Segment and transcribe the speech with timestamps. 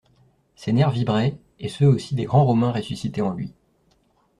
[0.55, 3.53] Ses nerfs vibraient, et ceux aussi des grands Romains ressuscités en lui.